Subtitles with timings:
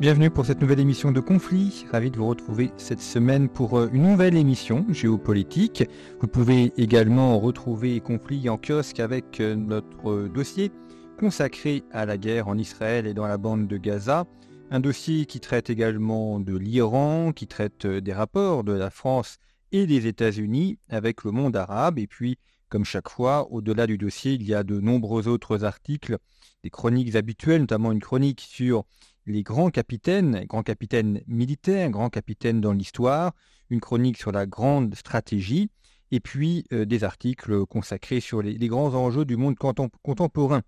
[0.00, 1.84] Bienvenue pour cette nouvelle émission de Conflit.
[1.90, 5.82] Ravi de vous retrouver cette semaine pour euh, une nouvelle émission géopolitique.
[6.20, 10.70] Vous pouvez également retrouver Conflit en kiosque avec euh, notre dossier
[11.18, 14.24] consacré à la guerre en Israël et dans la bande de Gaza.
[14.70, 19.38] Un dossier qui traite également de l'Iran, qui traite euh, des rapports de la France
[19.72, 21.98] et des États-Unis avec le monde arabe.
[21.98, 26.18] Et puis, comme chaque fois, au-delà du dossier, il y a de nombreux autres articles,
[26.62, 28.84] des chroniques habituelles, notamment une chronique sur
[29.28, 33.32] les grands capitaines, grands capitaines militaires, grands capitaines dans l'histoire,
[33.70, 35.70] une chronique sur la grande stratégie,
[36.10, 39.56] et puis euh, des articles consacrés sur les, grands enjeux du monde
[40.02, 40.62] contemporain.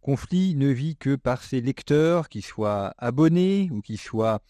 [0.00, 4.40] Conflit ne vit que par ses lecteurs, qu'ils soient abonnés ou qu'ils soient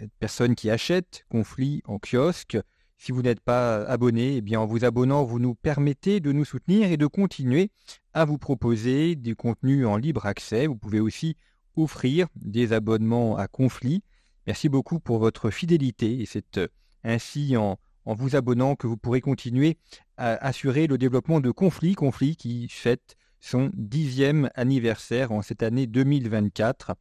[0.00, 2.58] euh, personnes qui achètent Conflit en kiosque.
[2.96, 6.44] Si vous n'êtes pas abonné, eh bien en vous abonnant, vous nous permettez de nous
[6.44, 7.70] soutenir et de continuer
[8.14, 10.66] à vous proposer des contenus en libre accès.
[10.66, 11.36] Vous pouvez aussi
[11.76, 14.02] offrir des abonnements à Conflit.
[14.46, 16.68] Merci beaucoup pour votre fidélité et c'est euh,
[17.02, 19.78] ainsi en, en vous abonnant que vous pourrez continuer
[20.16, 25.86] à assurer le développement de Conflit, Conflit qui fête son dixième anniversaire en cette année
[25.86, 26.92] 2024.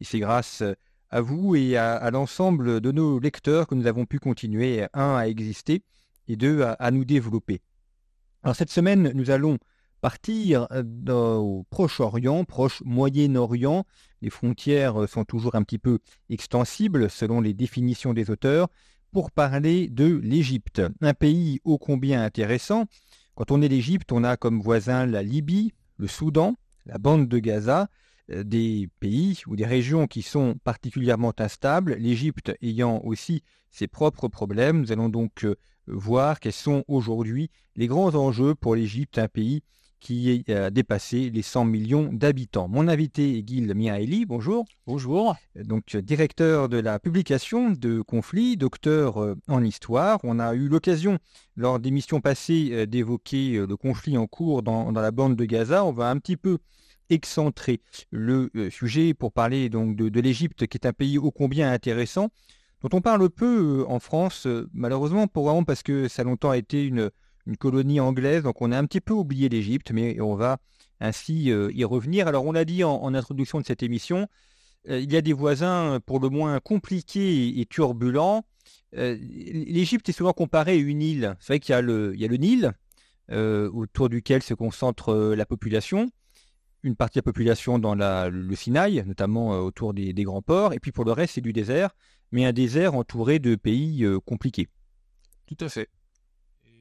[0.00, 0.62] Et c'est grâce
[1.10, 5.28] à vous et à, l'ensemble de nos lecteurs que nous avons pu continuer, un, à
[5.28, 5.82] exister
[6.26, 7.60] et deux, à, nous développer.
[8.42, 9.58] Alors cette semaine, nous allons
[10.02, 10.66] partir
[11.08, 13.86] au Proche-Orient, Proche-Moyen-Orient.
[14.20, 18.68] Les frontières sont toujours un petit peu extensibles selon les définitions des auteurs
[19.12, 22.86] pour parler de l'Égypte, un pays ô combien intéressant.
[23.34, 27.38] Quand on est l'Égypte, on a comme voisin la Libye, le Soudan, la bande de
[27.38, 27.88] Gaza,
[28.30, 34.28] euh, des pays ou des régions qui sont particulièrement instables, l'Égypte ayant aussi ses propres
[34.28, 34.80] problèmes.
[34.80, 39.62] Nous allons donc euh, voir quels sont aujourd'hui les grands enjeux pour l'Égypte, un pays
[40.02, 42.66] qui a dépassé les 100 millions d'habitants.
[42.66, 44.64] Mon invité est Gil Miaeli, bonjour.
[44.84, 45.36] Bonjour.
[45.54, 50.18] Donc directeur de la publication de Conflits, docteur euh, en histoire.
[50.24, 51.18] On a eu l'occasion
[51.56, 55.84] lors d'émissions passées euh, d'évoquer euh, le conflit en cours dans, la bande de Gaza.
[55.84, 56.58] On va un petit peu
[57.08, 57.80] excentrer
[58.10, 62.30] le sujet pour parler donc de, de l'Égypte, qui est un pays ô combien intéressant,
[62.80, 67.10] dont on parle peu en France, malheureusement, pour parce que ça a longtemps été une
[67.46, 70.58] une colonie anglaise, donc on a un petit peu oublié l'Égypte, mais on va
[71.00, 72.28] ainsi euh, y revenir.
[72.28, 74.28] Alors on a dit en, introduction de cette émission,
[74.88, 78.44] euh, il y a des voisins pour le moins compliqués et, turbulents.
[78.96, 81.36] Euh, L'Égypte est souvent comparée à une île.
[81.40, 82.72] C'est vrai qu'il y, a le, Nil,
[83.28, 86.10] autour duquel se concentre la population,
[86.82, 90.72] une partie de la population dans la, le Sinaï, notamment autour des, des, grands ports,
[90.72, 91.90] et puis pour le reste c'est du désert,
[92.30, 94.68] mais un désert entouré de pays compliqués.
[95.46, 95.88] Tout à fait.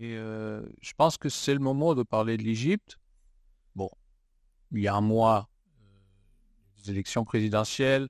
[0.02, 2.98] Et euh, je pense que c'est le moment de parler de l'Égypte.
[3.76, 3.92] Bon,
[4.72, 5.48] il y a un mois,
[5.78, 8.10] euh, des élections présidentielles,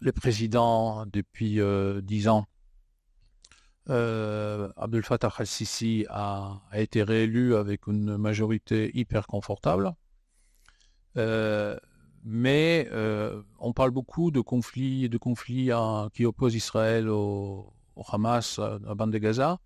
[0.00, 2.46] le, président, depuis euh, dix ans,
[3.88, 9.90] Abdel Fattah al-Sisi, a, été réélu avec une majorité hyper confortable.
[12.22, 12.88] mais
[13.58, 15.70] on parle beaucoup de conflits, de conflits
[16.12, 19.58] qui opposent Israël au, au Hamas, la bande de Gaza.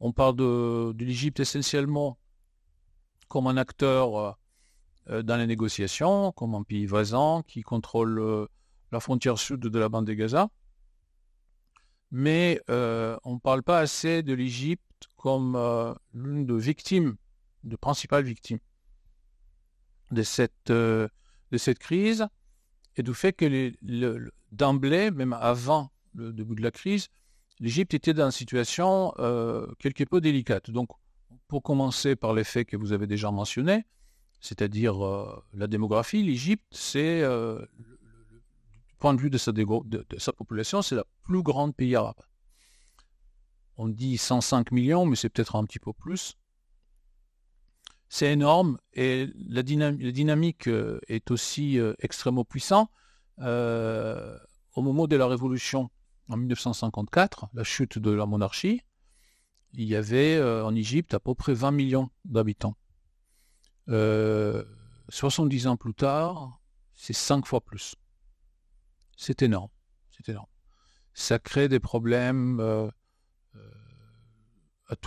[0.00, 2.18] On parle de, l'Égypte essentiellement
[3.26, 4.32] comme un acteur euh,
[5.10, 8.46] euh, dans les négociations, comme un pays voisin qui contrôle euh,
[8.92, 10.48] la frontière sud de la bande de Gaza.
[12.10, 14.82] Mais on ne parle pas assez de l'Égypte
[15.18, 15.58] comme
[16.14, 17.16] l'une des victimes,
[17.64, 18.60] de principales victimes
[20.10, 21.10] de cette, de
[21.58, 22.26] cette crise
[22.96, 23.74] et du fait que
[24.52, 27.08] d'emblée, même avant le début de la crise,
[27.60, 30.70] l'Égypte était dans une situation euh, quelque peu délicate.
[30.70, 30.90] Donc,
[31.48, 33.84] pour commencer par les faits que vous avez déjà mentionnés,
[34.40, 40.94] c'est-à-dire euh, la démographie, l'Égypte, c'est, euh, du point de vue de sa, population, c'est
[40.94, 42.20] le plus grand pays arabe.
[43.76, 46.36] On dit 105 millions, mais c'est peut-être un petit peu plus.
[48.08, 50.68] C'est énorme et la, dynamique
[51.08, 52.90] est aussi extrêmement puissante.
[53.38, 55.90] au moment de la révolution
[56.28, 58.82] en 1954, la chute de la monarchie,
[59.72, 62.76] il y avait euh, en Égypte à peu près 20 millions d'habitants.
[63.88, 66.60] 70 ans plus tard,
[66.94, 67.94] c'est cinq fois plus.
[69.16, 69.70] C'est énorme.
[70.10, 70.48] C'est énorme.
[71.14, 72.60] Ça crée des problèmes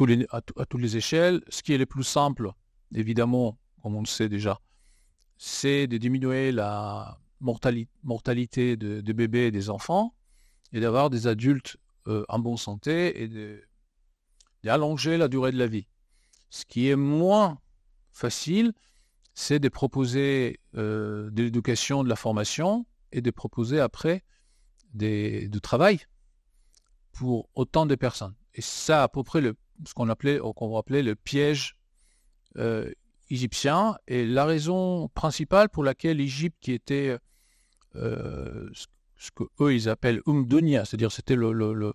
[0.06, 1.42] les, à, toutes les échelles.
[1.50, 2.52] Ce qui est le plus simple,
[2.94, 4.60] évidemment, comme on le sait déjà,
[5.38, 10.16] c'est de diminuer la mortalité de, bébés et des enfants
[10.74, 11.78] et d'avoir des adultes
[12.08, 13.62] euh, en bonne santé et
[14.64, 15.88] d'allonger la durée de la vie.
[16.50, 17.60] Ce qui est moins
[18.12, 18.74] facile,
[19.34, 24.24] c'est de proposer euh, de l'éducation, de la formation et de proposer après
[24.94, 26.00] des, du travail
[27.12, 28.36] pour autant de personnes.
[28.54, 31.78] Et ça, à peu près, le, ce qu'on appelait, qu'on va appeler le piège
[32.58, 32.92] euh,
[33.30, 33.98] égyptien.
[34.08, 37.18] Et la raison principale pour laquelle l'Égypte, qui était
[39.22, 41.94] ce qu'eux ils appellent Umdunia, c'est-à-dire c'était le, le, le,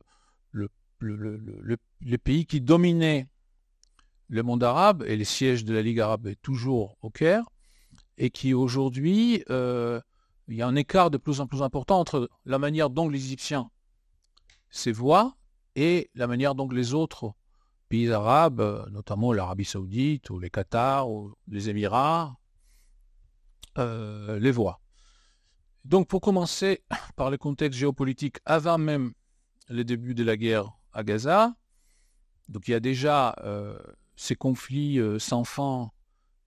[1.01, 3.29] le, les pays qui dominaient
[4.29, 7.45] le monde arabe, et les sièges de la Ligue arabe est toujours au Caire,
[8.17, 10.01] et qui aujourd'hui, euh,
[10.47, 13.25] il y a un écart de plus en plus important entre la manière dont les
[13.25, 13.71] Égyptiens
[14.71, 15.37] se voient
[15.75, 17.35] et la manière dont les autres
[17.89, 22.37] pays arabes, notamment l'Arabie saoudite ou les Qatar ou les Émirats,
[23.79, 24.81] euh, les voient.
[25.87, 26.83] Donc pour commencer
[27.17, 29.13] par le contexte géopolitique avant même
[29.69, 31.55] le début de la guerre à Gaza,
[32.49, 33.79] donc il y a déjà euh,
[34.17, 35.93] ces conflits euh, sans fin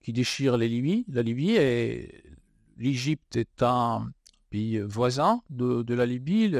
[0.02, 2.22] qui déchirent la Libye, la Libye et
[2.76, 4.12] l'Égypte est un
[4.50, 6.52] pays voisin de, la Libye.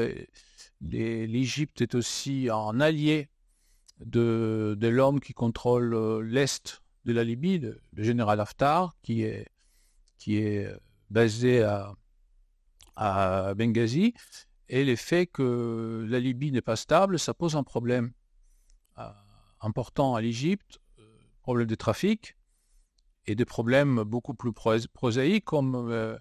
[0.81, 3.29] L'Égypte est aussi un allié
[4.03, 9.47] de, l'homme qui contrôle euh, l'est de la Libye, le, général Haftar, qui est,
[10.17, 10.71] qui est
[11.09, 11.93] basé à,
[12.95, 14.13] à Benghazi.
[14.69, 18.13] Et le fait que la Libye n'est pas stable, ça pose un problème
[18.97, 19.09] euh,
[19.59, 21.03] important à l'Égypte, euh,
[21.41, 22.37] problème de trafic
[23.27, 26.17] et des problèmes beaucoup plus prosaïques comme euh,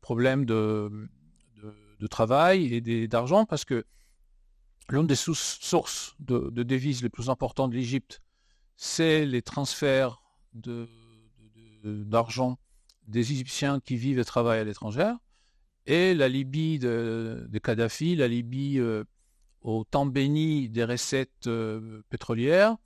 [0.00, 1.08] problème de,
[2.10, 3.84] travail et d'argent, parce que
[4.88, 8.20] l'une des sources de, de, devises les plus importantes de l'Égypte,
[8.74, 10.20] c'est les transferts
[11.84, 12.58] d'argent
[13.06, 15.12] des Égyptiens qui vivent et travaillent à l'étranger.
[15.86, 19.04] Et la Libye de, Kadhafi, la Libye euh,
[19.62, 22.76] au temps béni des recettes euh, pétrolières,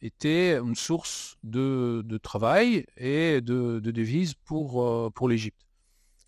[0.00, 5.66] était une source de, travail et de, devises pour, euh, pour l'Égypte.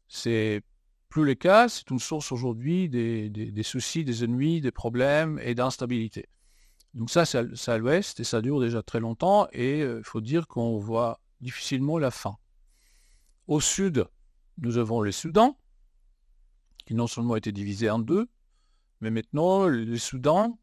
[0.08, 0.62] C'est
[1.08, 5.54] plus le cas, c'est une source aujourd'hui des, des, soucis, des ennuis, des problèmes et
[5.54, 6.26] d'instabilité.
[6.94, 10.48] Donc ça, c'est à l'ouest et ça dure déjà très longtemps et il faut dire
[10.48, 12.36] qu'on voit difficilement la fin.
[13.46, 14.06] Au sud,
[14.58, 15.58] nous avons le Soudan,
[16.88, 18.30] qui non seulement été divisé en deux,
[19.02, 20.58] mais maintenant le Soudan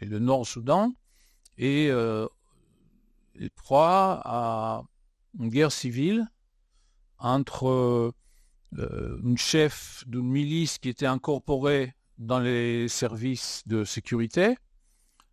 [0.00, 0.94] et le Nord-Soudan
[1.58, 2.28] est, euh,
[3.56, 4.84] proie à
[5.36, 6.28] une guerre civile
[7.18, 8.14] entre
[8.78, 14.56] euh, une chef d'une milice qui était incorporée dans les services de sécurité,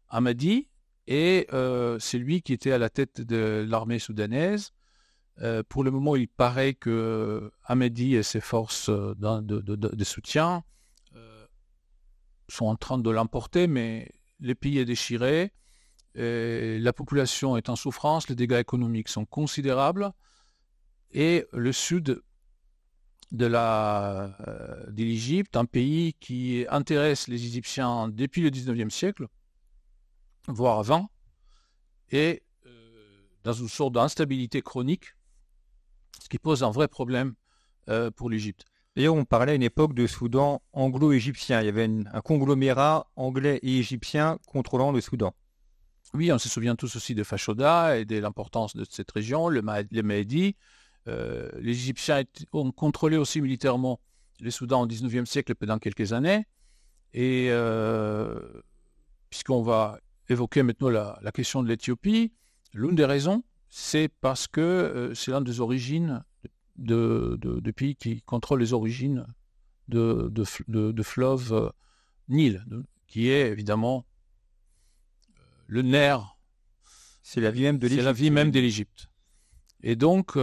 [0.10, 0.70] Amadi,
[1.06, 4.72] et euh, c'est lui qui était à la tête de l'armée soudanaise
[5.42, 10.64] euh, pour le moment, il paraît que Hamedi et ses forces euh, de, soutien
[11.16, 11.46] euh,
[12.48, 15.52] sont en train de l'emporter, mais le pays est déchiré,
[16.14, 20.12] la population est en souffrance, les dégâts économiques sont considérables,
[21.12, 22.22] et le sud
[23.32, 23.46] de
[24.90, 29.28] l'Égypte, un pays qui intéresse les Égyptiens depuis le 19e siècle,
[30.48, 31.10] voire avant,
[32.10, 32.44] est
[33.44, 35.14] dans une sorte d'instabilité chronique
[36.32, 37.34] qui pose un vrai problème
[37.90, 38.66] euh, pour l'Égypte.
[38.96, 41.62] D'ailleurs, on parlait à une époque de Soudan anglo-égyptien.
[41.62, 45.34] Il y avait un conglomérat anglais et égyptien contrôlant le Soudan.
[46.14, 49.62] Oui, on se souvient tous aussi de Fashoda et de l'importance de cette région, le,
[49.92, 50.56] les Mahdi.
[51.08, 52.24] Euh, les Égyptiens
[52.54, 54.00] ont contrôlé aussi militairement
[54.40, 56.46] le Soudan au XIXe siècle pendant quelques années.
[57.14, 58.40] Et euh,
[59.30, 62.34] puisqu'on va évoquer maintenant la, la question de l'Éthiopie,
[62.74, 66.24] l'une des raisons, c'est parce que euh, c'est l'un des origines
[66.76, 67.40] de,
[67.74, 69.26] pays qui contrôle les origines
[69.88, 71.70] de, de, fleuve euh,
[72.28, 72.66] Nil,
[73.08, 74.06] qui est évidemment
[75.38, 76.38] euh, le nerf.
[77.24, 78.02] C'est la vie même de l'Égypte.
[78.02, 79.08] C'est la vie même de l'Égypte.
[79.84, 80.36] Et donc,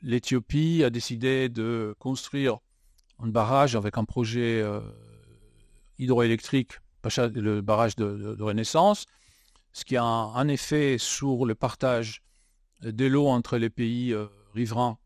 [0.00, 2.58] l'Éthiopie a décidé de construire
[3.18, 4.64] un barrage avec un projet
[5.98, 9.06] hydroélectrique, le barrage de Renaissance,
[9.72, 12.22] ce qui a un, effet sur le partage
[12.82, 14.98] de l'eau entre les pays euh, riverains.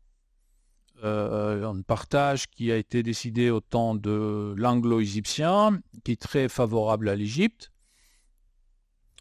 [1.03, 7.09] Euh, un partage qui a été décidé au temps de l'anglo-égyptien, qui est très favorable
[7.09, 7.71] à l'Égypte.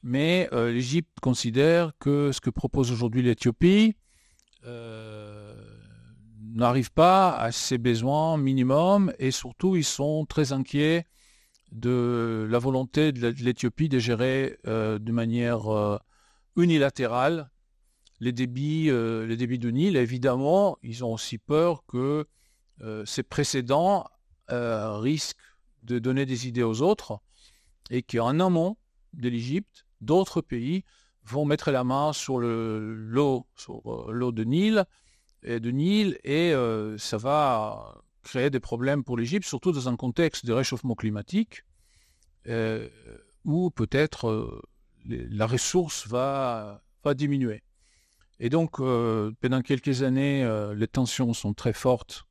[0.03, 3.97] Mais euh, l'Égypte considère que ce que propose aujourd'hui l'Éthiopie
[6.55, 11.05] n'arrivent pas à ses besoins minimums et surtout ils sont très inquiets
[11.75, 16.01] de la volonté de l'Éthiopie de gérer de manière
[16.57, 17.51] unilatérale
[18.21, 19.97] les débits, les débits de Nil.
[19.97, 22.27] Évidemment, ils ont aussi peur que
[23.05, 24.09] ces précédents
[24.49, 25.37] risquent
[25.83, 27.21] de donner des idées aux autres
[27.91, 28.77] et qu'en amont
[29.13, 30.85] de l'Égypte, d'autres pays
[31.25, 34.85] vont mettre la main sur l'eau euh, l'eau de Nil
[35.43, 39.97] et de Nil et euh, ça va créer des problèmes pour l'Égypte, surtout dans un
[39.97, 41.65] contexte de réchauffement climatique
[42.49, 42.89] euh,
[43.45, 44.63] où peut-être
[45.07, 46.83] la ressource va,
[47.15, 47.63] diminuer.
[48.41, 50.43] Et donc, pendant quelques années,
[50.75, 52.25] les tensions sont très fortes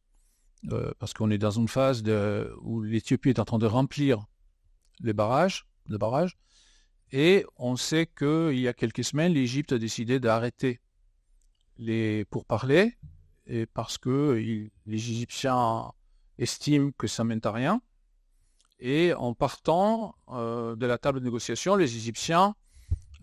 [0.97, 2.03] parce qu'on est dans une phase
[2.61, 4.25] où l'Éthiopie est en train de remplir
[5.01, 6.37] les barrages, le barrage.
[7.11, 10.81] Et on sait qu'il y a quelques semaines, l'Égypte a décidé d'arrêter
[11.77, 12.97] les pourparlers
[13.47, 15.91] et parce que les Égyptiens
[16.37, 17.81] estiment que ça mène à rien.
[18.79, 22.55] Et en partant euh, de la table de négociation, les Égyptiens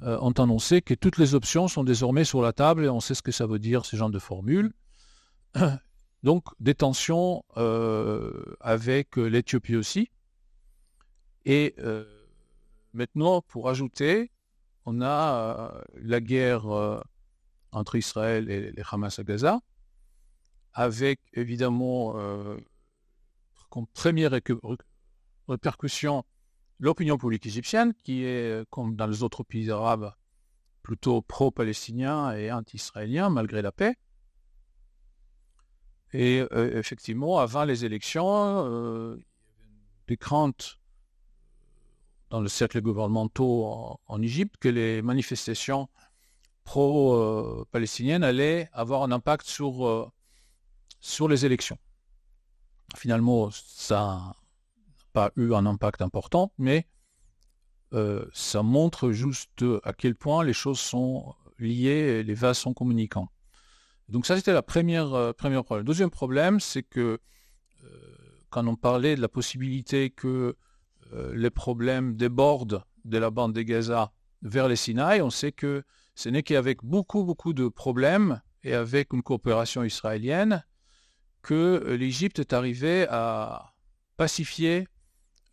[0.02, 3.14] euh, ont annoncé que toutes les options sont désormais sur la table et on sait
[3.14, 4.72] ce que ça veut dire, ce genre de formule.
[6.22, 10.10] Donc des tensions euh, avec l'Éthiopie aussi.
[11.46, 11.74] Et
[12.92, 14.32] Maintenant, pour ajouter,
[14.84, 16.64] on a la guerre
[17.72, 19.60] entre Israël et les Hamas à Gaza,
[20.72, 22.56] avec évidemment euh,
[23.70, 24.32] comme première
[25.48, 26.24] répercussion
[26.78, 30.12] l'opinion publique égyptienne, qui est, comme dans les autres pays arabes,
[30.82, 33.96] plutôt pro-palestinien et anti-israélien, malgré la paix.
[36.12, 39.16] Et effectivement, avant les élections,
[40.08, 40.80] des craintes
[42.30, 45.88] dans le cercle gouvernementaux en, Égypte que les manifestations
[46.64, 50.08] pro-palestiniennes allaient avoir un impact sur, euh,
[51.00, 51.78] sur les élections.
[52.97, 54.37] Finalement, ça n'a
[55.12, 56.87] pas eu un impact important, mais
[57.92, 62.75] euh, ça montre juste à quel point les choses sont liées et les vases sont
[62.75, 63.28] communicants.
[64.09, 65.87] Donc ça, c'était la première, euh, première problème.
[65.87, 67.21] Deuxième problème, c'est que
[68.50, 70.57] quand on parlait de la possibilité que
[71.12, 75.85] euh, les problèmes débordent de la bande de Gaza vers les Sinaï, on sait que
[76.14, 80.64] ce n'est qu'avec beaucoup, beaucoup de problèmes et avec une coopération israélienne
[81.42, 83.73] que l'Égypte est arrivée à
[84.16, 84.87] pacifier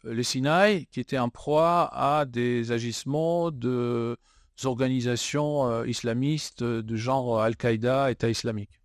[0.03, 4.17] les Sinaï, qui étaient en proie à des agissements de
[4.63, 8.81] organisations euh, islamistes de genre Al-Qaïda, État islamique.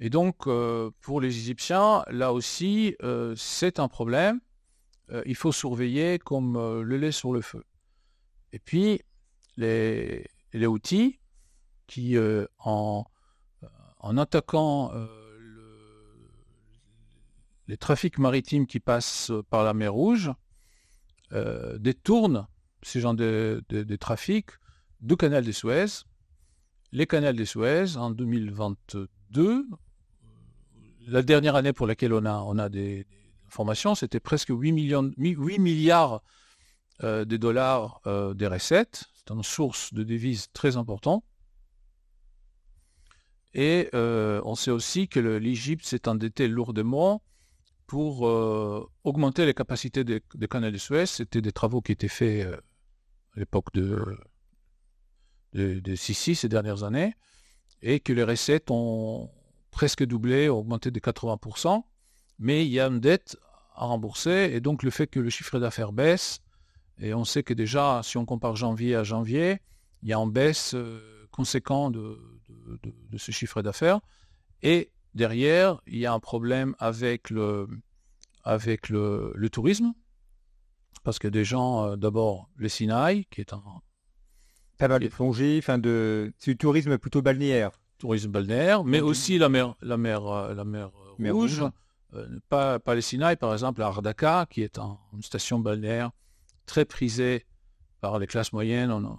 [0.00, 2.96] Et donc, euh, pour les Égyptiens, là aussi,
[3.36, 4.40] c'est un problème.
[5.12, 7.64] Euh, il faut surveiller comme euh, le lait sur le feu.
[8.52, 9.00] Et puis,
[9.56, 11.20] les, les outils
[11.86, 13.04] qui, euh, en,
[13.98, 14.92] en, attaquant
[17.68, 20.30] les trafics maritimes qui passent par la mer Rouge,
[21.78, 22.46] détournent
[22.82, 23.62] ces gens de,
[23.98, 24.50] trafic
[25.00, 25.86] du canal de Suez.
[26.92, 29.66] Les canaux de Suez, en 2022,
[31.08, 32.24] la dernière année pour laquelle on
[32.58, 33.06] a, des,
[33.48, 36.22] formation, c'était presque 8, millions, 8 milliards
[37.02, 39.04] euh, de dollars euh, des recettes.
[39.14, 41.24] C'est une source de devises très importante.
[43.54, 47.22] Et euh, on sait aussi que l'Égypte s'est endettée lourdement
[47.86, 48.22] pour
[49.04, 51.06] augmenter les capacités des, canaux de Suez.
[51.06, 54.18] C'était des travaux qui étaient faits à l'époque de,
[55.52, 57.14] de, de, Sisi ces dernières années,
[57.82, 59.30] et que les recettes ont
[59.70, 61.82] presque doublé, augmenté de 80%
[62.38, 63.36] mais il y a une dette
[63.74, 66.40] à rembourser, et donc le fait que le chiffre d'affaires baisse,
[66.98, 69.60] et on sait que déjà, si on compare janvier à janvier,
[70.02, 72.18] il y a une baisse euh, conséquente de,
[73.18, 74.00] ce chiffre d'affaires,
[74.62, 77.66] et derrière, il y a un problème avec le,
[78.44, 79.92] avec le, tourisme,
[81.02, 83.62] parce que des gens, euh, d'abord, le Sinaï, qui est un...
[84.78, 86.34] Pas mal de plongée, enfin de...
[86.38, 87.70] c'est du tourisme plutôt balnéaire.
[87.98, 91.64] Tourisme balnéaire, mais aussi la mer, la mer, euh, la mer, rouge
[92.14, 96.10] euh, pas, pas, les Sinaï, par exemple, à Ardaka, qui est une station balnéaire
[96.66, 97.46] très prisée
[98.00, 99.18] par les classes moyennes en,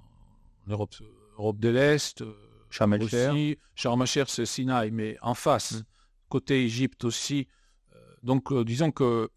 [0.68, 0.94] Europe,
[1.38, 2.24] Europe, de l'Est.
[2.68, 5.84] Euh, Sharm el c'est Sinaï, mais en face, mm.
[6.30, 7.48] côté Égypte aussi.
[7.96, 9.30] Euh, donc, disons que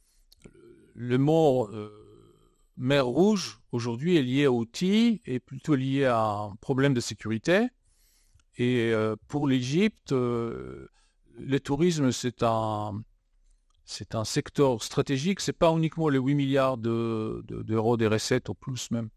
[0.94, 1.70] le mot
[2.76, 7.68] mer Rouge, aujourd'hui, est lié au TI et plutôt lié à un problème de sécurité.
[8.58, 8.92] Et
[9.28, 13.00] pour l'Égypte, le tourisme, c'est un,
[13.84, 15.40] c'est un secteur stratégique.
[15.40, 19.08] C'est pas uniquement les 8 milliards d'euros des recettes, au plus même,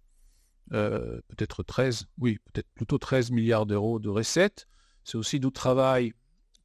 [0.72, 4.68] euh, peut-être 13, oui, peut-être plutôt 13 milliards d'euros de recettes.
[5.04, 6.14] c'est aussi du travail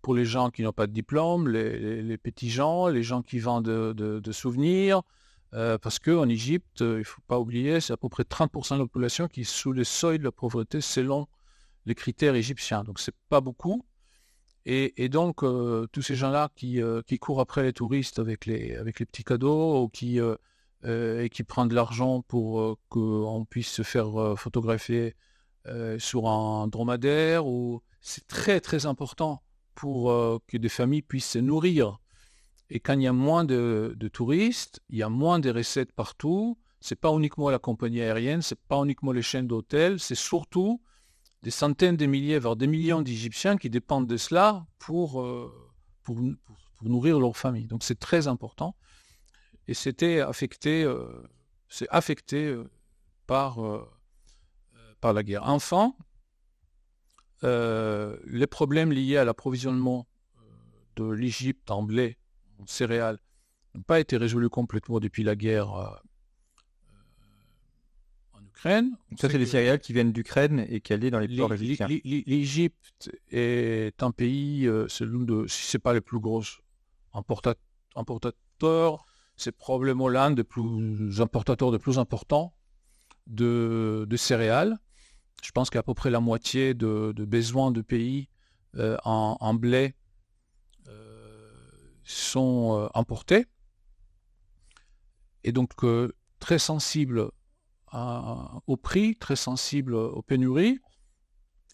[0.02, 3.64] pour les gens qui n'ont pas de diplôme, les, petits gens, les gens qui vendent
[3.64, 5.02] de, souvenirs,
[5.54, 8.78] euh, parce qu'en Égypte, il ne faut pas oublier, c'est à peu près 30% de
[8.78, 11.26] la population qui est sous le seuil de la pauvreté selon
[11.86, 12.84] les critères égyptiens.
[12.84, 13.84] Donc c'est pas beaucoup.
[14.66, 19.24] Et, donc euh, tous ces gens-là qui, euh, courent après les touristes avec les petits
[19.24, 20.20] cadeaux ou qui,
[20.84, 25.14] et qui prennent de l'argent pour qu'on puisse se faire photographier
[25.98, 27.44] sur un dromadaire,
[28.00, 29.42] c'est très très important
[29.74, 31.98] pour euh, que des familles puissent se nourrir.
[32.68, 36.58] Et quand il y a moins de, touristes, il y a moins de recettes partout.
[36.80, 40.82] C'est pas uniquement la compagnie aérienne, c'est pas uniquement les chaînes d'hôtels, c'est surtout
[41.42, 45.52] des centaines de milliers, voire des millions d'Égyptiens qui dépendent de cela pour, euh,
[46.02, 47.66] pour, pour, nourrir leur famille.
[47.66, 48.74] Donc c'est très important.
[49.68, 51.06] Et c'était affecté, euh,
[51.68, 52.56] c'est affecté
[53.26, 53.58] par,
[55.00, 55.42] par la guerre.
[55.44, 55.94] Enfin,
[57.44, 60.08] euh, les problèmes liés à l'approvisionnement
[60.38, 60.42] euh,
[60.96, 62.16] de l'Égypte en blé,
[62.58, 63.18] en céréales,
[63.74, 65.88] n'ont pas été résolus complètement depuis la guerre euh,
[68.32, 68.96] en Ukraine.
[69.16, 71.86] ça, c'est des céréales qui viennent d'Ukraine et qui allaient dans les ports égyptiens.
[71.86, 76.42] L'Égypte est un pays, c'est l'un de, si ce n'est pas le plus gros
[77.14, 79.06] importateur,
[79.38, 80.44] c'est probablement l'un des
[81.20, 82.54] importateurs de plus importants
[83.28, 84.76] de, de céréales.
[85.42, 88.28] Je pense qu'à peu près la moitié de, besoins de pays
[88.76, 89.94] euh, en, blé
[90.88, 91.52] euh,
[92.02, 93.46] sont euh, importés.
[95.44, 95.70] Et donc
[96.40, 97.30] très sensible
[97.92, 100.78] au prix, très sensible aux pénuries.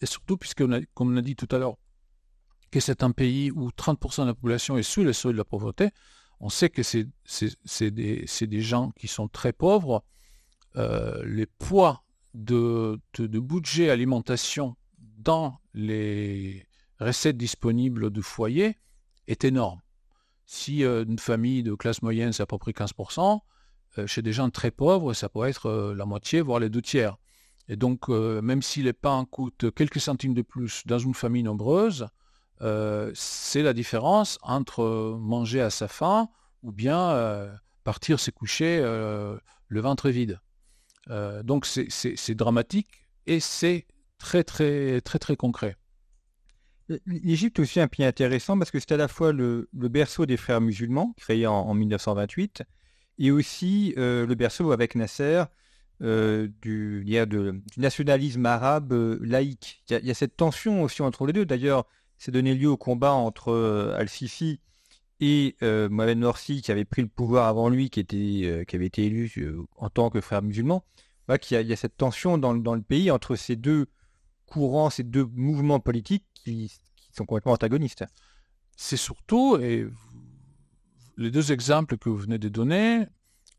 [0.01, 1.77] Et surtout, puisque, comme on a dit tout à l'heure,
[2.69, 5.45] que c'est un pays où 30% de la population est sous le seuil de la
[5.45, 5.89] pauvreté,
[6.39, 10.03] on sait que c'est des, des, gens qui sont très pauvres.
[10.75, 12.99] les poids de,
[13.39, 16.65] budget alimentation dans les
[16.99, 18.77] recettes disponibles du foyer
[19.27, 19.81] est énorme.
[20.45, 23.39] Si euh, une famille de classe moyenne, c'est à peu près 15%,
[23.97, 26.81] euh, chez des gens très pauvres, ça peut être euh, la moitié, voire les deux
[26.81, 27.17] tiers.
[27.67, 32.05] Et donc, même si les pains coûtent quelques centimes de plus dans une famille nombreuse,
[32.59, 36.29] c'est la différence entre manger à sa faim
[36.63, 37.49] ou bien
[37.83, 40.39] partir se coucher le ventre vide.
[41.09, 42.87] Euh, donc c'est dramatique
[43.27, 43.85] et c'est
[44.17, 45.75] très très très très concret.
[47.05, 50.61] L'Égypte aussi un pays intéressant parce que c'est à la fois le, berceau des frères
[50.61, 52.61] musulmans, créé en, 1928,
[53.17, 55.45] et aussi euh, le berceau avec Nasser
[56.03, 57.03] euh, du,
[57.77, 59.83] nationalisme arabe laïque.
[59.89, 61.45] Il y, a, cette tension aussi entre les deux.
[61.45, 61.87] D'ailleurs,
[62.25, 64.59] c'est donné lieu au combat entre Al-Sisi
[65.19, 69.05] et Mohamed Morsi, qui avait pris le pouvoir avant lui, qui, était, qui avait été
[69.05, 69.31] élu
[69.77, 70.83] en tant que frère musulman
[71.39, 73.87] qu'il y, a cette tension dans, le pays entre ces deux
[74.45, 76.71] courants, ces deux mouvements politiques qui,
[77.11, 78.05] sont complètement antagonistes.
[78.75, 79.87] C'est surtout, et
[81.15, 83.05] les deux exemples que vous venez de donner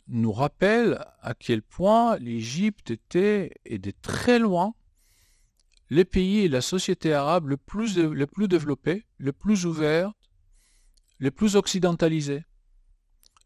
[0.08, 4.74] nous rappellent à quel point l'Égypte était, et de très loin,
[5.90, 10.12] les pays et la société arabe le plus, le plus développés, le plus ouverts,
[11.20, 12.44] les plus occidentalisés.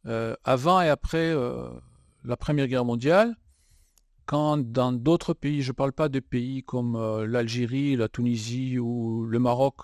[0.07, 1.69] Euh, avant et après euh,
[2.25, 3.37] la Première Guerre mondiale,
[4.25, 8.79] quand dans d'autres pays, je ne parle pas de pays comme euh, l'Algérie, la Tunisie
[8.79, 9.77] ou le Maroc,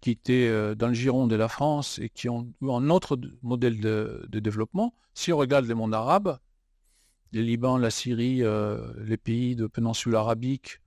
[0.00, 3.78] qui étaient dans le giron de la France et qui ont eu un autre modèle
[3.78, 6.40] de, développement, si on regarde le monde arabe,
[7.30, 8.42] le Liban, la Syrie,
[8.96, 10.80] les pays de péninsule arabique,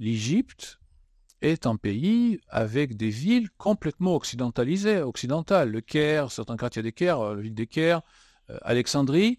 [0.00, 0.80] l'Égypte
[1.40, 5.70] est un pays avec des villes complètement occidentalisées, occidentales.
[5.70, 8.02] Le Caire, certains quartiers des Caire, la ville des Caire,
[8.62, 9.38] Alexandrie,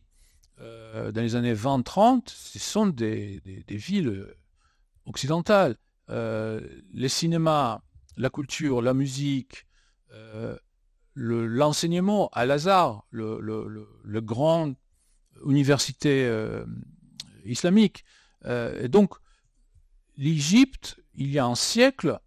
[0.62, 4.26] euh, dans les années 20-30, ce sont des, villes
[5.06, 5.76] occidentales.
[6.10, 6.62] Euh,
[6.94, 7.82] les cinémas,
[8.18, 9.66] la culture, la musique,
[10.14, 10.58] euh,
[11.16, 14.74] l'enseignement à Lazare, le, le, grand
[15.46, 16.30] université
[17.46, 18.06] islamique.
[18.46, 19.16] et donc,
[20.22, 22.20] l'Égypte, il y a un siècle,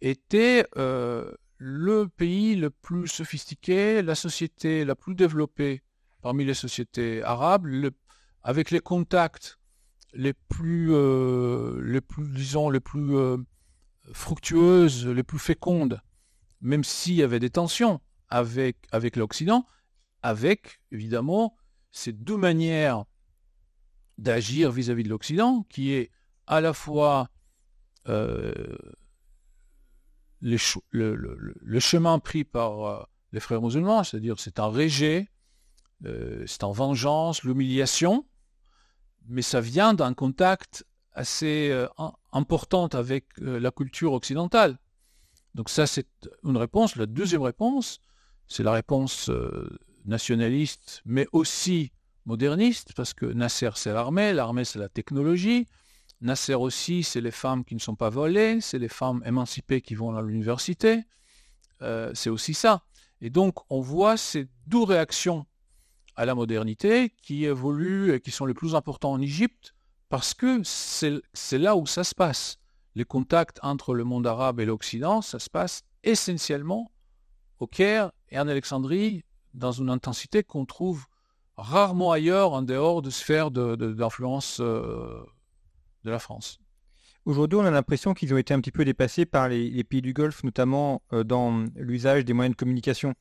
[0.00, 5.82] était le pays le plus sophistiqué, la société la plus développée
[6.22, 7.66] parmi les sociétés arabes,
[8.42, 9.58] avec les contacts
[10.14, 13.36] les plus, euh, les plus disons, les plus euh,
[14.12, 16.00] fructueuses, les plus fécondes,
[16.62, 19.66] même s'il y avait des tensions avec, avec l'Occident,
[20.22, 21.54] avec évidemment
[21.90, 23.04] ces deux manières
[24.16, 26.10] d'agir vis-à-vis de l'Occident, qui est
[26.50, 27.28] à la fois
[28.08, 28.76] euh,
[30.40, 35.28] le, chemin pris par les frères musulmans, c'est-à-dire c'est un rejet
[36.06, 38.26] euh, c'est en vengeance, l'humiliation,
[39.28, 41.86] mais ça vient d'un contact assez
[42.32, 44.78] importante avec la culture occidentale.
[45.54, 46.08] Donc ça, c'est
[46.42, 46.96] une réponse.
[46.96, 48.00] La deuxième réponse,
[48.48, 49.30] c'est la réponse
[50.04, 51.92] nationaliste, mais aussi
[52.24, 55.66] moderniste, parce que Nasser, c'est l'armée, l'armée, c'est la technologie.
[56.20, 59.94] Nasser aussi, c'est les femmes qui ne sont pas volées, c'est les femmes émancipées qui
[59.94, 61.04] vont à l'université.
[61.82, 62.82] Euh, c'est aussi ça.
[63.22, 65.46] Et donc, on voit ces deux réactions
[66.16, 69.74] à la modernité qui évoluent et qui sont les plus importants en Égypte,
[70.10, 72.58] parce que c'est là où ça se passe.
[72.94, 76.90] Les contacts entre le monde arabe et l'Occident, ça se passe essentiellement
[77.60, 81.06] au Caire et en Alexandrie, dans une intensité qu'on trouve
[81.56, 85.22] rarement ailleurs en dehors de sphères d'influence euh,
[86.04, 86.60] de la France.
[87.26, 90.14] Aujourd'hui, on a l'impression qu'ils ont été un petit peu dépassés par les, pays du
[90.14, 93.14] Golfe, notamment euh, dans l'usage des moyens de communication.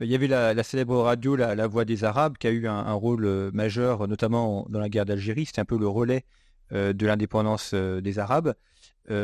[0.00, 3.24] Il y avait la, célèbre radio la, Voix des Arabes qui a eu un, rôle
[3.24, 5.46] euh, majeur, notamment dans la guerre d'Algérie.
[5.46, 6.24] C'était un peu le relais
[6.72, 8.52] de l'indépendance des Arabes.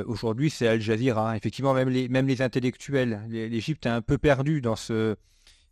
[0.07, 1.37] Aujourd'hui, c'est Al Jazeera.
[1.37, 3.27] Effectivement, même les, intellectuels.
[3.29, 5.17] L'Égypte est un peu perdu dans ce,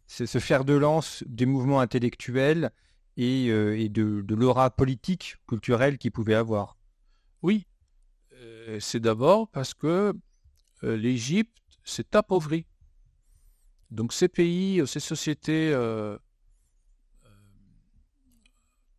[0.09, 2.73] ce fer de lance des mouvements intellectuels
[3.17, 6.77] et, et de, de l'aura politique, culturelle qu'ils pouvaient avoir.
[7.43, 7.67] Oui,
[8.35, 10.15] euh, c'est d'abord parce que
[10.85, 12.67] euh, l'Égypte s'est appauvrie.
[13.91, 15.75] Donc ces pays, euh, ces sociétés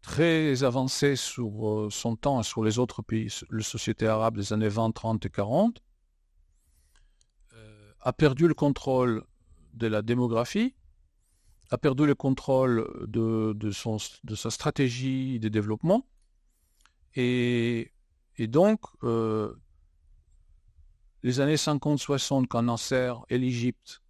[0.02, 4.68] très avancées sur son temps et sur les autres pays, les sociétés arabes des années
[4.68, 5.82] 20, 30 et 40,
[8.04, 9.24] a perdu le contrôle
[9.76, 10.74] de la démographie,
[11.70, 16.08] a perdu le contrôle de, de sa stratégie de développement,
[17.16, 17.92] et
[18.42, 19.54] et donc, euh,
[21.22, 24.02] les années 50-60, quand Nasser et l'Égypte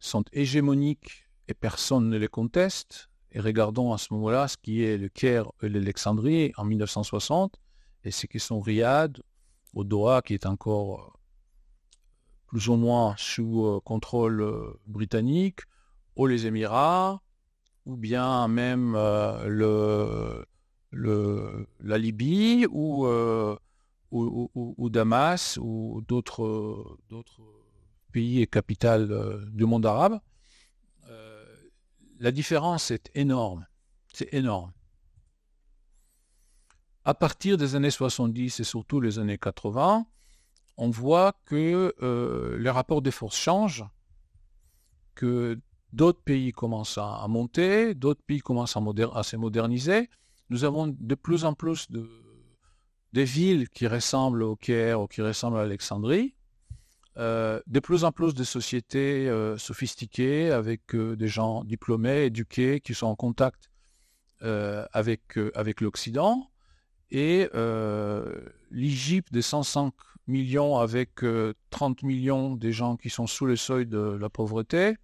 [0.00, 4.98] sont hégémoniques et personne ne les conteste, et regardons à ce moment-là ce qui est
[4.98, 7.58] le Caire et l'Alexandrie en 1960,
[8.04, 9.18] et ce qui sont Riyad,
[9.72, 11.18] au Doha, qui est encore euh,
[12.48, 14.44] plus ou moins sous euh, contrôle
[14.86, 15.60] britannique,
[16.16, 17.22] ou les Émirats,
[17.86, 20.44] ou bien même le,
[20.92, 23.56] la Libye ou, euh,
[24.10, 26.98] ou, Damas ou d'autres
[28.12, 30.20] pays et capitales euh, du monde arabe,
[31.08, 31.44] euh,
[32.18, 33.66] la différence est énorme.
[34.12, 34.72] C'est énorme.
[37.04, 40.06] À partir des années 70 et surtout les années 80,
[40.76, 41.94] on voit que
[42.58, 43.84] les rapports des forces changent,
[45.14, 45.58] que
[45.92, 50.10] d'autres pays commencent à, monter, d'autres pays commencent à se moderniser,
[50.50, 52.08] nous avons de plus en plus de,
[53.12, 56.34] des villes qui ressemblent au Caire ou qui ressemblent à Alexandrie,
[57.16, 62.80] euh, de plus en plus de sociétés euh, sophistiquées avec euh, des gens diplômés, éduqués,
[62.80, 63.70] qui sont en contact
[64.40, 66.48] avec, avec l'Occident.
[67.10, 67.48] Et
[68.70, 69.92] l'Égypte de 105
[70.28, 71.10] millions avec
[71.70, 74.94] 30 millions des gens qui sont sous le seuil de la pauvreté,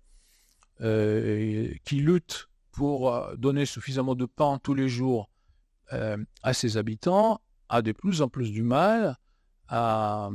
[0.78, 5.28] qui luttent pour donner suffisamment de pain tous les jours
[5.92, 9.16] euh, à ses habitants a de plus en plus du mal
[9.68, 10.30] à,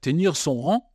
[0.00, 0.92] tenir son rang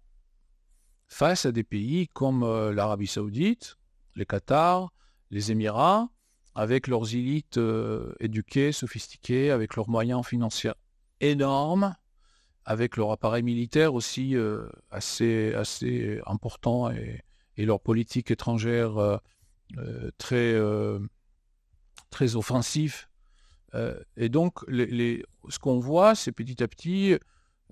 [1.08, 3.78] face à des pays comme euh, l'Arabie saoudite,
[4.16, 4.92] les Qatar,
[5.30, 6.10] les Émirats,
[6.56, 10.72] avec leurs élites euh, éduquées, sophistiquées, avec leurs moyens financiers
[11.20, 11.96] énormes,
[12.66, 14.36] avec leur appareil militaire aussi
[14.92, 17.24] assez, assez important et,
[17.58, 19.20] leur politique étrangère
[20.18, 20.54] très
[22.10, 23.10] très offensif.
[23.74, 27.18] Euh, et donc, les, ce qu'on voit, c'est petit à petit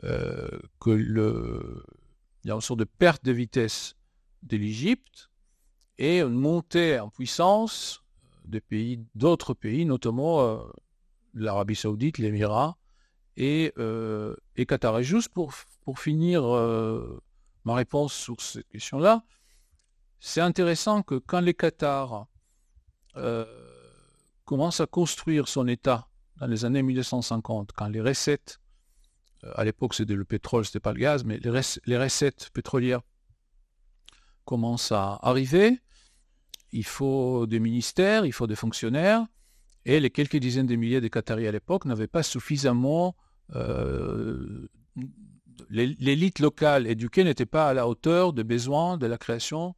[0.03, 1.83] euh, que le,
[2.43, 3.95] il y a une sorte de perte de vitesse
[4.43, 5.29] de l'Égypte
[5.97, 8.03] et une montée en puissance
[8.45, 10.57] des pays, d'autres pays, notamment euh,
[11.33, 12.77] l'Arabie Saoudite, l'Émirat
[13.37, 13.73] et,
[14.55, 14.99] et Qatar.
[14.99, 16.43] Et juste pour, pour finir
[17.65, 19.25] ma réponse sur cette question-là,
[20.21, 22.27] c'est intéressant que quand les Qatars
[24.45, 28.59] commence à construire son État dans les années 1950, quand les recettes,
[29.43, 33.01] euh, à l'époque c'était le pétrole, c'était pas le gaz, mais les, recettes pétrolières
[34.43, 35.79] commencent à arriver,
[36.71, 39.25] il faut des ministères, il faut des fonctionnaires,
[39.85, 43.15] et les quelques dizaines de milliers de Qataris à l'époque n'avaient pas suffisamment...
[43.53, 44.67] Euh,
[45.69, 49.75] l'élite locale éduquée n'était pas à la hauteur des besoins de la création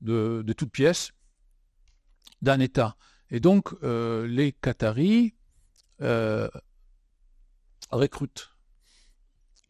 [0.00, 1.12] de, de toutes pièces
[2.40, 2.96] d'un État.
[3.32, 5.34] Et donc, euh, les Qataris
[6.02, 6.48] euh,
[7.90, 8.50] recrutent.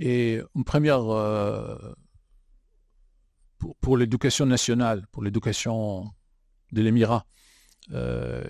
[0.00, 1.94] Et une première, euh,
[3.80, 6.10] pour, l'éducation nationale, pour l'éducation
[6.72, 7.24] de l'Émirat,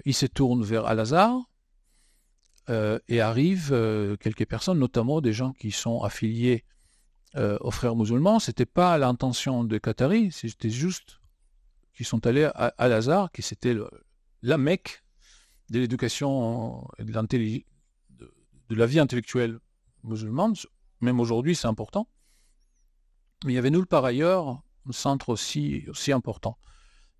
[0.04, 1.38] ils se tournent vers Al-Azhar.
[3.08, 6.64] et arrivent quelques personnes, notamment des gens qui sont affiliés
[7.34, 8.38] aux frères musulmans.
[8.38, 11.20] Ce n'était pas l'intention des Qataris, c'était juste
[11.94, 13.76] qu'ils sont allés à Al-Azhar, qui c'était
[14.42, 15.02] la Mecque
[15.70, 17.64] de l'éducation et de,
[18.68, 19.58] de, la vie intellectuelle
[20.04, 20.54] musulmane.
[21.00, 22.08] Même aujourd'hui, c'est important.
[23.44, 26.58] Mais il y avait nulle part ailleurs un centre aussi, important.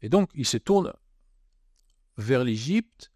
[0.02, 0.92] Et donc, ils se tournent
[2.16, 3.12] vers l'Égypte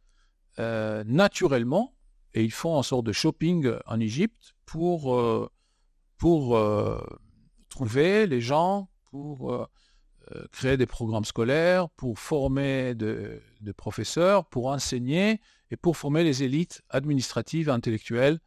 [0.59, 1.95] euh, naturellement
[2.35, 5.51] et ils font en sorte de shopping en Égypte pour, euh,
[6.17, 7.01] pour euh,
[7.69, 9.69] trouver les gens, pour
[10.51, 16.43] créer des programmes scolaires, pour former des de professeurs, pour enseigner et pour former les
[16.43, 18.41] élites administratives et intellectuelles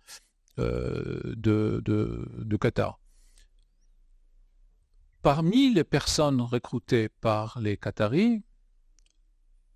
[0.58, 3.00] de, de, de Qatar.
[5.22, 8.42] Parmi les personnes recrutées par les Qataris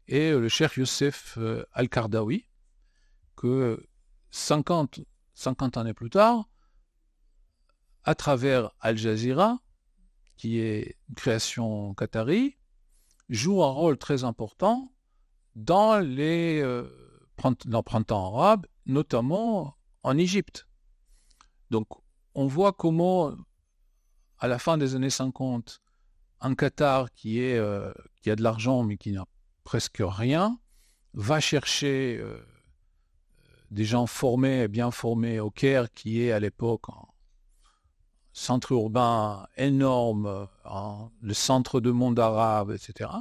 [0.08, 2.48] est le cher Youssef euh, Al-Kardawi,
[3.36, 3.86] que
[4.32, 5.02] 50,
[5.34, 6.50] 50 années plus tard,
[8.04, 9.60] à travers Al Jazeera,
[10.38, 12.58] qui est une création qatari,
[13.30, 14.94] joue un rôle très important
[15.56, 16.90] dans les euh,
[17.36, 20.68] printemps arabes, notamment en Égypte.
[21.70, 21.88] Donc
[22.36, 23.34] on voit comment
[24.40, 25.82] à la fin des années 50,
[26.42, 29.26] un Qatar euh, qui a de l'argent mais qui n'a
[29.64, 30.60] presque rien,
[31.14, 32.38] va chercher euh,
[33.72, 37.06] des gens formés, bien formés au Caire, qui est à l'époque un
[38.34, 40.48] centre urbain énorme,
[41.22, 43.12] le centre du monde arabe, etc.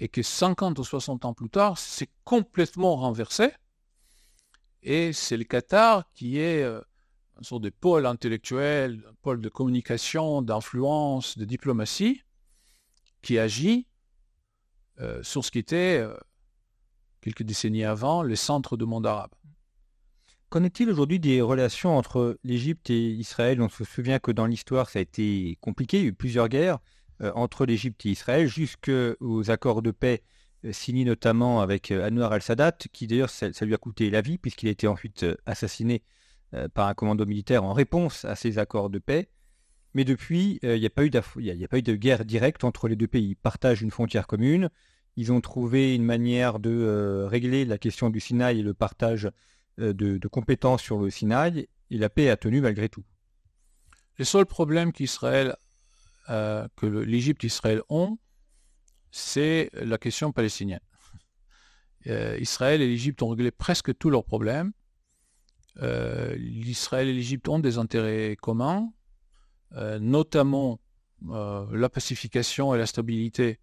[0.00, 3.52] Et que 50 ou 60 ans plus tard, c'est complètement renversé.
[4.82, 6.80] Et c'est le Qatar qui est euh,
[7.38, 8.16] un sorte de pôle un
[9.22, 12.22] pôle de communication, d'influence, de diplomatie,
[13.22, 13.86] qui agit
[15.00, 16.14] euh, sur ce qui était, euh,
[17.20, 19.32] quelques décennies avant, le centre du monde arabe.
[20.50, 23.60] Qu'en est-il aujourd'hui des relations entre l'Égypte et Israël?
[23.60, 26.48] On se souvient que dans l'histoire, ça a été compliqué, il y a eu plusieurs
[26.48, 26.78] guerres
[27.20, 30.22] entre l'Égypte et Israël, jusqu'aux accords de paix
[30.72, 34.72] signés notamment avec Anwar al-Sadat, qui d'ailleurs, ça, lui a coûté la vie, puisqu'il a
[34.72, 36.02] été ensuite assassiné
[36.54, 39.28] euh, par un commando militaire en réponse à ces accords de paix.
[39.94, 43.30] Mais depuis, euh, il n'y a, pas eu de guerre directe entre les deux pays.
[43.30, 44.68] Ils partagent une frontière commune.
[45.16, 49.30] Ils ont trouvé une manière de euh, régler la question du Sinaï et le partage
[49.78, 51.66] de, compétences sur le Sinaï.
[51.90, 53.04] Et la paix a tenu malgré tout.
[54.18, 55.56] Les seuls problèmes qu'Israël,
[56.26, 58.18] que l'Égypte et Israël ont,
[59.10, 60.80] c'est la question palestinienne.
[62.40, 64.72] Israël et l'Égypte ont réglé presque tous leurs problèmes.
[65.82, 68.92] Euh, L'Israël et l'Égypte ont des intérêts communs,
[69.72, 70.80] euh, notamment
[71.30, 73.60] euh, la pacification et la stabilité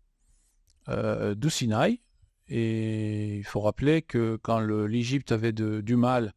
[1.35, 2.01] du Sinaï.
[2.47, 6.33] Et il faut rappeler que quand l'Égypte avait du mal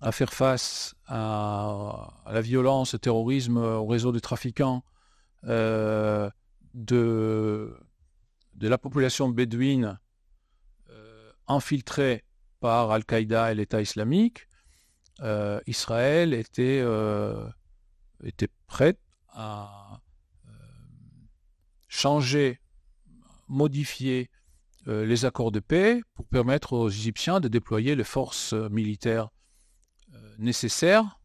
[0.00, 4.84] à faire face à, la violence, au terrorisme, au réseau de trafiquants,
[5.46, 6.30] de,
[6.74, 7.76] de,
[8.60, 9.98] la population bédouine
[11.46, 12.24] infiltrée
[12.60, 14.48] par Al-Qaïda et l'État islamique,
[15.20, 17.48] euh, Israël était, euh,
[18.22, 18.48] était
[19.28, 20.00] à
[20.46, 20.50] euh,
[21.88, 22.60] changer,
[23.48, 24.30] modifier
[24.86, 29.30] les accords de paix pour permettre aux Égyptiens de déployer les forces militaires
[30.38, 31.18] nécessaires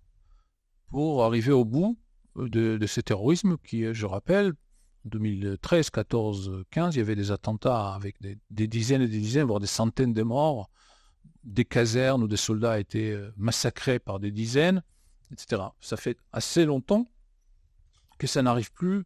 [0.88, 2.00] pour arriver au bout
[2.48, 4.54] de, ce terrorisme qui, je rappelle,
[5.06, 9.60] 2013, 14, 15, il y avait des attentats avec des, dizaines et des dizaines, voire
[9.60, 10.70] des centaines de morts
[11.44, 14.84] des casernes où des soldats étaient euh, massacrés par des dizaines,
[15.32, 15.62] etc.
[15.80, 17.06] Ça fait assez longtemps
[18.18, 19.06] que ça n'arrive plus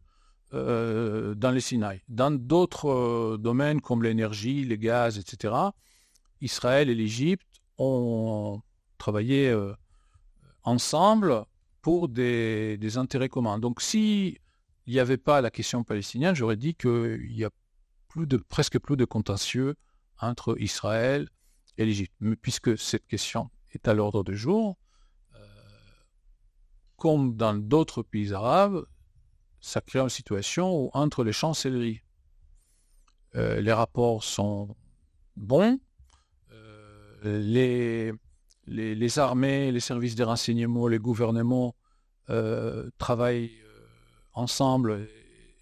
[0.52, 2.02] euh, dans les Sinaï.
[2.08, 5.54] Dans d'autres euh, domaines comme l'énergie, les gaz, etc.,
[6.40, 7.46] Israël et l'Égypte
[7.78, 8.60] ont
[8.98, 9.56] travaillé
[10.62, 11.44] ensemble
[11.84, 13.58] pour des, intérêts communs.
[13.58, 14.40] Donc si
[14.86, 17.50] il n'y avait pas la question palestinienne, j'aurais dit qu'il y a
[18.48, 19.74] presque plus de contentieux
[20.18, 21.28] entre Israël
[21.76, 22.14] et l'Égypte.
[22.20, 24.78] Mais puisque cette question est à l'ordre du jour,
[25.34, 25.38] euh,
[26.96, 28.86] comme dans d'autres pays arabes,
[29.60, 32.00] ça crée une situation où entre les chancelleries,
[33.34, 34.74] euh, les rapports sont
[35.36, 35.78] bons,
[36.50, 38.14] euh, les,
[38.66, 41.74] les, armées, les services de renseignement, les gouvernements
[42.98, 43.52] travaillent
[44.32, 45.08] ensemble,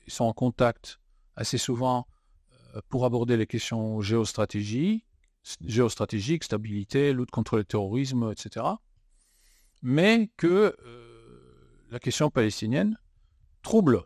[0.07, 1.01] ils sont en contact
[1.37, 2.07] assez souvent
[2.89, 5.05] pour aborder les questions géostratégiques
[5.65, 8.67] géostratégique, stabilité, lutte contre le terrorisme, etc.
[9.83, 12.97] Mais que euh, la question palestinienne
[13.63, 14.03] trouble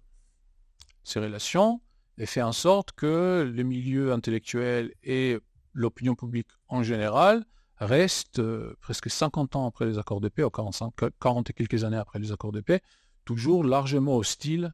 [1.05, 1.81] ces relations
[2.19, 5.39] et fait en sorte que le milieu intellectuel et
[5.73, 7.45] l'opinion publique en général
[7.79, 8.41] reste,
[8.81, 12.19] presque 50 ans après les accords de paix, ou 45, 40 et quelques années après
[12.19, 12.81] les accords de paix,
[13.25, 14.73] toujours largement hostile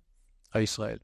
[0.53, 1.01] à Israël.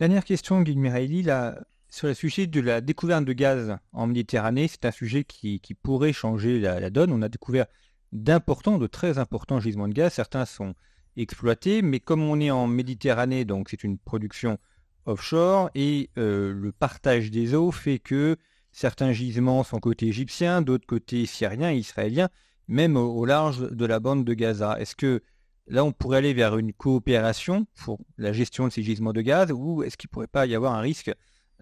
[0.00, 4.84] Dernière question, Guy là, sur le sujet de la découverte de gaz en Méditerranée, c'est
[4.84, 7.12] un sujet qui, pourrait changer la, donne.
[7.12, 7.66] On a découvert
[8.12, 10.12] d'importants, de très importants gisements de gaz.
[10.12, 10.74] Certains sont
[11.16, 14.58] exploités, mais comme on est en Méditerranée, donc c'est une production
[15.06, 18.36] offshore, et euh, le partage des eaux fait que
[18.74, 22.28] certains gisements sont côté égyptien, d'autres côté syrien israélien,
[22.66, 24.78] même au large de la bande de Gaza.
[24.80, 25.22] Est-ce que
[25.68, 29.52] là, on pourrait aller vers une coopération pour la gestion de ces gisements de gaz
[29.52, 31.12] ou est-ce qu'il ne pourrait pas y avoir un risque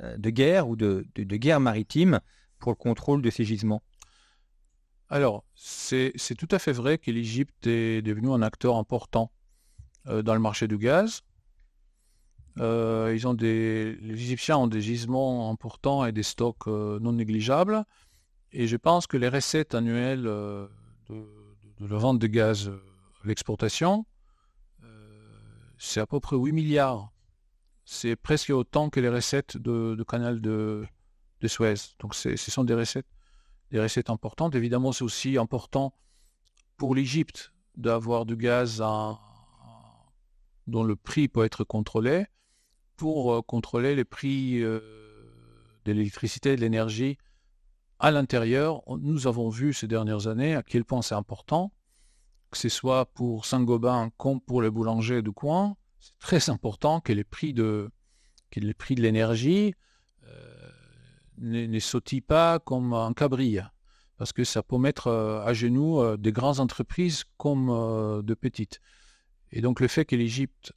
[0.00, 2.20] euh, de guerre ou de, guerre maritime
[2.58, 3.82] pour le contrôle de ces gisements?
[5.10, 9.30] Alors, c'est tout à fait vrai que l'Égypte est devenue un acteur important
[10.06, 11.22] euh, dans le marché du gaz.
[12.58, 17.84] Euh, ils ont des, les Égyptiens ont des gisements importants et des stocks non négligeables.
[18.52, 20.68] Et je pense que les recettes annuelles de,
[21.08, 22.70] de, la vente de gaz
[23.24, 24.04] l'exportation,
[24.84, 24.86] euh,
[25.78, 27.12] c'est à peu près 8 milliards.
[27.84, 30.86] C'est presque autant que les recettes de, canal de,
[31.44, 31.74] Suez.
[31.98, 33.08] Donc ce sont des recettes,
[33.70, 34.54] des recettes importantes.
[34.54, 35.92] Évidemment, c'est aussi important
[36.76, 38.82] pour l'Égypte d'avoir du gaz
[40.66, 42.26] dont le prix peut être contrôlé
[43.02, 44.78] pour euh, contrôler les prix euh,
[45.84, 47.18] de l'électricité de l'énergie
[47.98, 48.80] à l'intérieur.
[49.00, 51.72] Nous avons vu ces dernières années à quel point c'est important
[52.52, 57.12] que ce soit pour Saint-Gobain comme pour le boulanger du coin, c'est très important que
[57.12, 57.90] les prix de,
[58.52, 59.74] que les prix de l'énergie
[60.28, 60.70] euh,
[61.38, 63.58] ne, ne, sautillent pas comme un cabri,
[64.16, 67.66] parce que ça peut mettre à genoux des grandes entreprises comme
[68.22, 68.80] de petites.
[69.50, 70.72] Et donc le fait que l'Égypte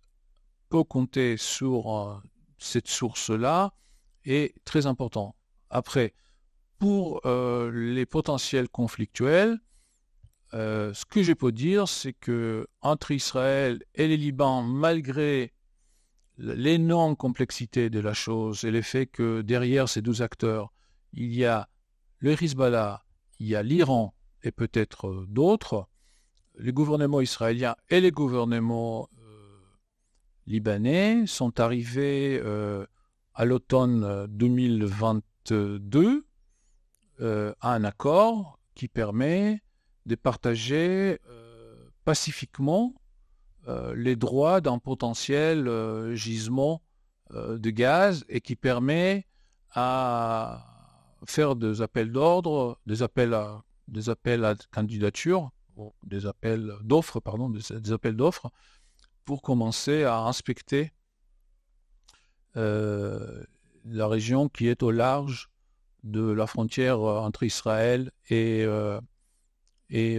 [0.69, 2.21] peut compter sur
[2.57, 3.73] cette source-là
[4.25, 5.35] est très important.
[5.69, 6.13] Après,
[6.79, 9.59] pour les potentiels conflictuels,
[10.55, 15.53] euh, ce que je peux dire, c'est que entre Israël et les Liban, malgré
[16.37, 20.71] l'énorme complexité de la chose et le fait que derrière ces deux acteurs,
[21.11, 21.67] il y a
[22.19, 23.03] le Hezbollah,
[23.39, 25.87] il y a l'Iran et peut-être euh, d'autres,
[26.57, 29.24] les gouvernements israéliens et les gouvernements euh,
[30.47, 32.41] libanais sont arrivés
[33.33, 36.25] à l'automne 2022
[37.19, 39.61] à un accord qui permet
[40.05, 42.93] de partager euh, pacifiquement
[43.67, 46.81] euh, les droits d'un potentiel euh, gisement
[47.31, 49.25] de gaz et qui permet
[49.71, 50.63] à
[51.25, 55.49] faire des appels d'ordre, des appels à des appels à candidature,
[56.03, 58.51] des appels d'offres, pardon, des, appels d'offres,
[59.25, 60.91] pour commencer à inspecter
[62.55, 65.49] la région qui est au large
[66.05, 69.01] de la frontière entre Israël et, euh,
[69.89, 70.17] et,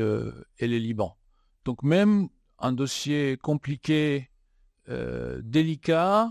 [0.67, 1.17] les Liban.
[1.65, 4.31] Donc même un dossier compliqué,
[4.89, 6.31] euh, délicat,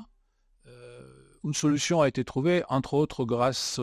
[0.67, 1.01] euh,
[1.43, 3.79] une solution a été trouvée, entre autres grâce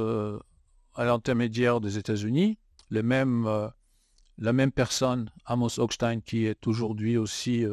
[0.95, 2.59] à l'intermédiaire des États-Unis,
[2.91, 7.65] la même personne, Amos Hochstein, qui est aujourd'hui aussi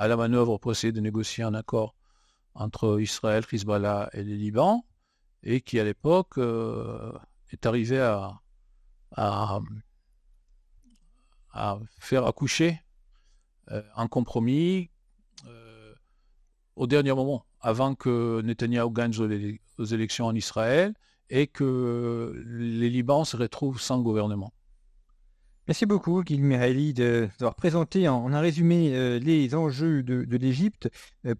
[0.00, 1.94] à la manœuvre pour essayer de négocier un accord
[2.54, 4.84] entre Israël, Hezbollah et les Liban,
[5.42, 6.38] et qui à l'époque
[7.52, 8.40] est arrivé à,
[11.52, 12.80] à faire accoucher
[13.70, 14.90] euh, un compromis
[15.46, 15.94] euh,
[16.76, 19.12] au dernier moment, avant que Netanyahu gagne
[19.78, 20.94] aux, élections en Israël
[21.28, 24.52] et que les Libans se retrouvent sans gouvernement.
[25.70, 30.88] Merci beaucoup, Gil Mirelli, d'avoir présenté en, un résumé euh, les enjeux de, l'Égypte.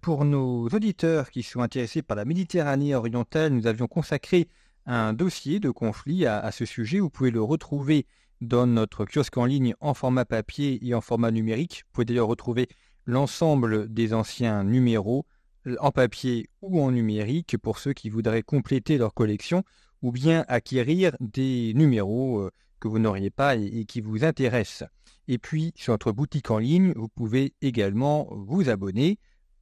[0.01, 4.47] pour nos auditeurs qui sont intéressés par la Méditerranée orientale, nous avions consacré
[4.87, 7.01] un dossier de conflit à, ce sujet.
[7.01, 8.07] Vous pouvez le retrouver
[8.41, 11.83] dans notre kiosque en ligne en format papier et en format numérique.
[11.87, 12.69] Vous pouvez d'ailleurs retrouver
[13.07, 15.27] l'ensemble des anciens numéros
[15.67, 19.65] euh, en papier ou en numérique pour ceux qui voudraient compléter leur collection
[20.03, 24.89] ou bien acquérir des numéros euh, que vous n'auriez pas et, qui vous intéressent.
[25.29, 29.19] Et puis sur notre boutique en ligne, vous pouvez également vous abonner.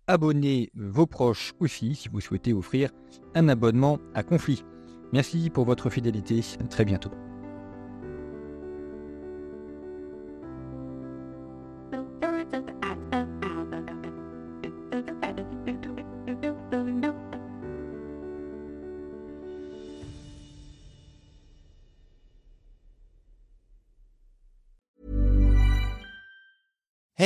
[0.07, 2.91] Abonnez vos proches aussi si vous souhaitez offrir
[3.35, 4.65] un abonnement à conflit.
[5.13, 6.41] Merci pour votre fidélité.
[6.71, 7.11] Très bientôt.